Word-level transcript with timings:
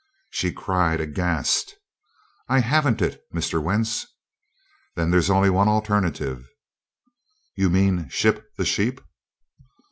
She 0.31 0.51
cried 0.51 0.99
aghast: 0.99 1.75
"I 2.49 2.61
haven't 2.61 3.03
it, 3.03 3.21
Mr. 3.31 3.61
Wentz!" 3.61 4.07
"Then 4.95 5.11
there's 5.11 5.29
only 5.29 5.51
one 5.51 5.67
alternative." 5.67 6.49
"You 7.55 7.69
mean 7.69 8.09
ship 8.09 8.47
the 8.57 8.65
sheep?" 8.65 8.99